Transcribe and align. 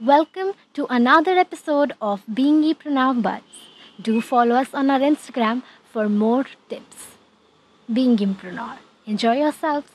Welcome 0.00 0.52
to 0.74 0.86
another 0.88 1.32
episode 1.32 1.92
of 2.00 2.22
Being 2.32 2.62
E 2.62 2.72
Pranav 2.72 3.20
Buds. 3.20 3.42
Do 4.00 4.20
follow 4.20 4.54
us 4.54 4.68
on 4.72 4.90
our 4.90 5.00
Instagram 5.00 5.62
for 5.84 6.08
more 6.08 6.44
tips. 6.68 7.16
Being 7.88 8.16
Impreneur. 8.18 8.76
Enjoy 9.06 9.32
yourselves. 9.34 9.88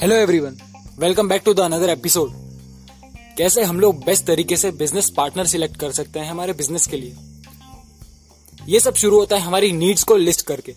Hello 0.00 0.16
everyone 0.16 0.56
welcome 0.98 1.28
back 1.28 1.42
to 1.44 1.54
the 1.54 1.60
another 1.60 1.90
episode 1.90 2.32
कैसे 3.38 3.62
हम 3.64 3.80
लोग 3.80 4.04
best 4.04 4.26
तरीके 4.26 4.56
से 4.56 4.70
business 4.80 5.10
partner 5.16 5.46
select 5.46 5.76
कर 5.80 5.92
सकते 5.92 6.20
हैं 6.20 6.30
हमारे 6.30 6.52
business 6.52 6.86
के 6.86 6.96
लिए 6.96 7.16
ये 8.68 8.80
सब 8.80 8.94
शुरू 9.04 9.18
होता 9.18 9.36
है 9.36 9.42
हमारी 9.42 9.72
नीड्स 9.72 10.04
को 10.04 10.16
लिस्ट 10.16 10.46
करके 10.46 10.74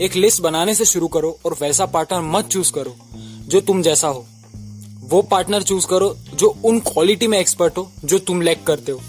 एक 0.00 0.14
लिस्ट 0.16 0.42
बनाने 0.42 0.74
से 0.74 0.84
शुरू 0.84 1.08
करो 1.08 1.38
और 1.46 1.56
वैसा 1.60 1.86
पार्टनर 1.86 2.20
मत 2.20 2.46
चूज़ 2.46 2.72
करो, 2.72 2.96
जो 3.48 3.60
तुम 3.60 3.82
जैसा 3.82 4.08
हो। 4.08 4.26
वो 5.00 5.22
पार्टनर 5.22 5.62
चूज़ 5.62 5.86
करो, 5.86 6.16
जो 6.34 6.56
उन 6.64 6.80
क्वालिटी 6.80 7.26
में 7.26 7.38
एक्सपर्ट 7.38 7.78
हो, 7.78 7.90
जो 8.04 8.18
तुम 8.18 8.42
लैक 8.42 8.64
करते 8.66 8.92
हो, 8.92 9.00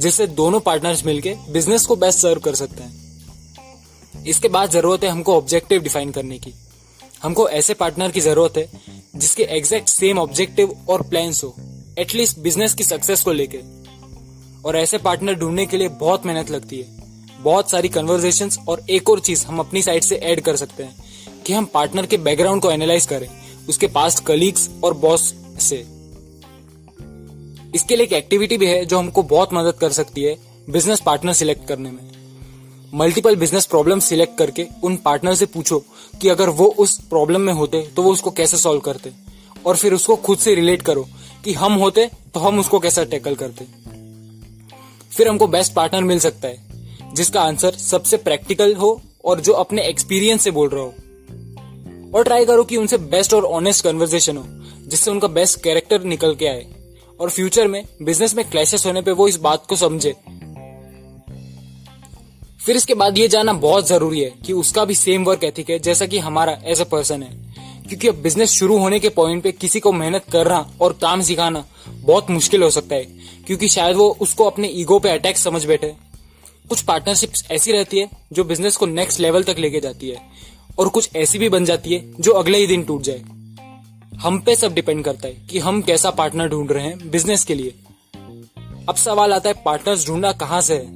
जिससे 0.00 0.26
दोनों 0.26 0.60
पार्टनर्स 0.60 1.06
मिलके 1.06 1.36
बिज़नेस 1.50 1.86
को 1.86 1.96
बेस्ट 1.96 2.18
सर्व 2.18 2.40
कर 2.40 2.54
सकते 2.54 2.82
हैं। 2.82 3.04
इसके 4.26 4.48
बाद 4.48 4.70
ज़रूरत 4.70 5.04
है 5.04 5.10
हमको 5.10 5.36
ऑब्जेक्टिव 5.36 5.82
डिफाइन 5.82 6.10
करने 6.10 6.38
की। 6.38 6.54
हमको 7.22 7.48
ऐसे 7.48 7.74
पार्टनर 7.74 8.10
की 8.10 8.20
ज़रूरत 8.20 8.56
है, 8.56 8.68
जिसके 9.16 9.42
एग्जैक्ट 9.42 9.88
सेम 9.88 10.18
ऑब्जेक्टिव 10.18 10.86
और 10.88 11.02
प्लान्स 11.02 11.44
हो 11.44 11.54
एटलीस्ट 11.98 12.38
बिज़नेस 12.38 12.74
की 12.74 12.84
सक्सेस 12.84 13.20
को 13.20 13.32
लेके। 13.32 13.60
और 14.64 14.76
ऐसे 14.76 14.98
पार्टनर 14.98 15.34
ढूँढने 15.34 15.66
के 15.66 15.76
लिए 15.76 15.88
बहुत 15.88 16.26
मेहनत 16.26 16.50
लगती 16.50 16.78
है। 16.78 16.93
बहुत 17.44 17.70
सारी 17.70 17.88
कन्वर्जेशन 17.88 18.50
और 18.68 18.82
एक 18.90 19.10
और 19.10 19.20
चीज़ 19.20 19.44
हम 19.46 19.58
अपनी 19.58 19.82
साइड 19.82 20.02
से 20.02 20.16
ऐड 20.16 20.40
कर 20.40 20.56
सकते 20.56 20.82
हैं 20.82 21.42
कि 21.46 21.52
हम 21.52 21.64
पार्टनर 21.64 22.06
के 22.06 22.16
बैकग्राउंड 22.18 22.62
को 22.62 22.70
एनालाइज 22.70 23.06
करें, 23.06 23.28
उसके 23.68 23.86
पास्ट 23.88 24.24
कलीग्स 24.24 24.68
और 24.84 24.94
बॉस 24.94 25.34
से। 25.60 25.76
इसके 27.74 27.96
लिए 27.96 28.06
एक 28.06 28.12
एक्टिविटी 28.12 28.56
भी 28.58 28.66
है 28.66 28.84
जो 28.86 28.98
हमको 28.98 29.22
बहुत 29.22 29.54
मदद 29.54 29.74
कर 29.74 29.92
सकती 29.92 30.22
है 30.22 30.36
बिज़नेस 30.70 31.00
पार्टनर 31.00 31.32
सिलेक्ट 31.32 31.66
करने 31.68 31.90
में। 31.90 32.10
मल्टीपल 32.94 33.36
बिज़नेस 33.36 33.66
प्रॉब्लम 33.66 34.00
सिलेक्ट 34.00 34.36
करके 34.38 34.66
उन 34.84 34.96
पार्टनर 34.96 35.34
से 35.34 35.46
पूछो 35.46 35.78
कि 36.22 36.28
अगर 36.28 36.48
वो 36.50 36.66
उस 36.78 36.98
प्रॉब्लम 37.00 37.40
में 37.40 37.52
होते 37.52 37.80
तो 37.96 38.02
वो 38.02 38.12
उसको 38.12 38.30
कैसे 38.30 38.56
सॉल्व 38.56 38.80
करते 38.80 39.12
और 39.66 39.76
फिर 39.76 39.94
उसको 39.94 40.16
खुद 40.16 40.38
से 40.38 40.54
रिलेट 40.54 40.82
करो 40.82 41.06
कि 41.44 41.52
हम 41.54 41.72
होते 41.74 42.10
तो 42.34 42.40
हम 42.40 42.58
उसको 42.58 42.78
कैसा 42.78 43.04
टैकल 43.04 43.34
करते। 43.34 43.66
फिर 45.10 45.28
हमको 45.28 45.46
बेस्ट 45.46 45.72
पार्टनर 45.72 46.04
मिल 46.04 46.18
सकता 46.18 46.48
है। 46.48 46.73
जिसका 47.14 47.42
आंसर 47.42 47.70
सबसे 47.70 48.16
प्रैक्टिकल 48.16 48.74
हो 48.74 49.02
और 49.24 49.40
जो 49.40 49.52
अपने 49.52 49.82
एक्सपीरियंस 49.82 50.42
से 50.42 50.50
बोल 50.50 50.68
रहा 50.68 50.82
हो। 50.82 50.94
और 52.14 52.24
ट्राई 52.24 52.44
करो 52.44 52.64
कि 52.64 52.76
उनसे 52.76 52.98
बेस्ट 52.98 53.34
और 53.34 53.44
ऑनेस्ट 53.44 53.84
कन्वर्सेशन 53.84 54.36
हो, 54.36 54.44
जिससे 54.88 55.10
उनका 55.10 55.28
बेस्ट 55.28 55.62
कैरेक्टर 55.62 56.02
निकल 56.02 56.34
के 56.34 56.46
आए। 56.46 56.66
और 57.20 57.30
फ्यूचर 57.30 57.68
में 57.68 57.84
बिज़नेस 58.02 58.34
में 58.34 58.50
क्लैशेस 58.50 58.86
होने 58.86 59.02
पे 59.02 59.12
वो 59.12 59.28
इस 59.28 59.36
बात 59.36 59.66
को 59.66 59.76
समझे। 59.76 60.14
फिर 62.66 62.76
इसके 62.76 62.94
बाद 62.94 63.18
ये 63.18 63.28
जानना 63.28 63.52
बहुत 63.52 63.86
ज़रूरी 63.86 64.20
है 64.20 64.32
कि 64.46 64.52
उसका 64.52 64.84
भी 64.84 64.94
सेम 64.94 65.24
वर्क 65.24 65.44
एथिक 65.44 65.70
है, 65.70 65.78
जैसा 65.78 66.06
कि 66.06 66.18
हमारा 66.18 66.58
एज 66.64 66.80
अ 66.80 66.84
पर्सन 66.84 67.22
है। 67.22 67.54
क्योंकि 67.88 68.08
अब 68.08 68.14
बिज़नेस 68.14 68.50
शुरू 68.50 68.78
होने 68.78 69.00
के 69.00 69.08
पॉइंट 69.08 69.42
पे 69.42 69.52
किसी 69.52 69.80
को 69.80 69.92
मेहनत 69.92 70.24
करना 70.32 70.72
और 70.80 70.92
काम 70.92 71.20
सिखाना 71.20 71.64
बहुत 71.88 72.30
मुश्किल 72.30 72.62
हो 72.62 72.70
सकता 72.70 72.94
है, 72.94 73.04
क्योंकि 73.46 73.68
शायद 73.68 73.96
वो 73.96 74.16
उसको 74.20 74.44
अपने 74.44 74.68
ईगो 74.68 74.98
पे 74.98 75.08
अटैक 75.10 75.38
समझ 75.38 75.64
बैठे। 75.64 76.03
कुछ 76.68 76.82
पार्टनरशिप 76.82 77.32
ऐसी 77.50 77.72
रहती 77.72 77.98
है 77.98 78.08
जो 78.32 78.44
बिज़नेस 78.44 78.76
को 78.76 78.86
नेक्स्ट 78.86 79.20
लेवल 79.20 79.42
तक 79.42 79.56
लेके 79.58 79.80
जाती 79.80 80.08
है 80.08 80.22
और 80.78 80.88
कुछ 80.88 81.10
ऐसी 81.16 81.38
भी 81.38 81.48
बन 81.48 81.64
जाती 81.64 81.94
है 81.94 82.14
जो 82.20 82.32
अगले 82.32 82.58
ही 82.58 82.66
दिन 82.66 82.82
टूट 82.82 83.02
जाए। 83.02 83.22
हम 84.16 84.38
पे 84.38 84.56
सब 84.56 84.74
डिपेंड 84.74 85.04
करता 85.04 85.28
है 85.28 85.34
कि 85.34 85.58
हम 85.58 85.82
कैसा 85.82 86.10
पार्टनर 86.10 86.48
ढूंढ 86.48 86.72
रहे 86.72 86.84
हैं 86.84 87.10
बिज़नेस 87.10 87.44
के 87.44 87.54
लिए। 87.54 87.74
अब 88.88 88.94
सवाल 88.94 89.32
आता 89.32 89.48
है 89.48 89.62
पार्टनर्स 89.64 90.06
ढूंढना 90.06 90.32
कहाँ 90.32 90.60
से 90.60 90.74
है? 90.74 90.86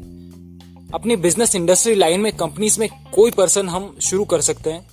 अपनी 0.94 1.16
बिज़नेस 1.16 1.54
इंडस्ट्री 1.54 1.94
लाइन 1.94 2.20
में 2.20 2.32
कंपनीज़ 2.32 2.80
में 2.80 2.88
कोई 3.14 3.30
पर्सन 3.30 3.68
हम 3.68 3.96
शुरू 4.02 4.24
कर 4.24 4.40
सकते 4.40 4.70
हैं? 4.70 4.90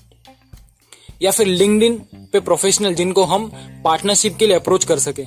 या 1.22 1.32
फिर 1.32 1.48
लिंक्डइन 1.48 2.06
पे 2.16 2.40
प्रोफेशनल 2.40 2.96
जिनको 2.96 3.24
हम 3.24 3.52
पार्टनरशिप 3.84 4.36
के 4.36 4.48
लिए 4.48 4.56
अप्रोच 4.56 4.86
कर 4.86 5.00
सके? 5.00 5.26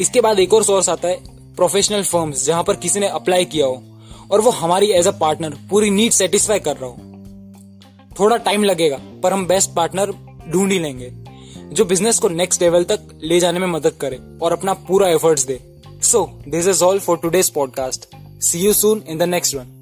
इसके 0.00 0.20
बाद 0.20 0.38
एक 0.38 0.54
और 0.54 0.64
सोर्स 0.64 0.88
आता 0.88 1.08
है 1.08 1.20
प्रोफेशनल 1.54 2.02
फर्म्स 2.02 2.46
जहाँ 2.46 2.64
पर 2.64 2.76
किसी 2.76 3.00
ने 3.00 3.08
अप्लाई 3.08 3.44
किया 3.44 3.66
हो। 3.66 3.84
और 4.30 4.40
वो 4.40 4.50
हमारी 4.50 4.90
एज 4.90 5.06
अ 5.06 5.10
पार्टनर 5.10 5.56
पूरी 5.70 5.90
नीड 5.90 6.12
सेटिस्फाई 6.12 6.58
कर 6.58 6.76
रहा 6.76 6.90
हो। 6.90 6.96
थोड़ा 8.20 8.36
टाइम 8.36 8.64
लगेगा, 8.64 8.96
पर 9.22 9.32
हम 9.32 9.46
बेस्ट 9.46 9.70
पार्टनर 9.70 10.12
ढूंढ 10.52 10.72
ही 10.72 10.78
लेंगे, 10.78 11.10
जो 11.74 11.84
बिज़नेस 11.84 12.18
को 12.18 12.28
नेक्स्ट 12.28 12.62
लेवल 12.62 12.84
तक 12.84 13.08
ले 13.22 13.40
जाने 13.40 13.60
में 13.60 13.66
मदद 13.66 13.94
करे 14.00 14.18
और 14.42 14.52
अपना 14.52 14.74
पूरा 14.88 15.08
efforts 15.08 15.44
they. 15.44 15.58
So 16.02 16.24
this 16.48 16.66
is 16.68 16.82
all 16.84 16.98
for 16.98 17.16
today's 17.16 17.50
podcast 17.50 18.08
see 18.42 18.58
you 18.58 18.72
soon 18.72 19.02
in 19.08 19.18
the 19.18 19.22
next 19.22 19.54
one 19.54 19.81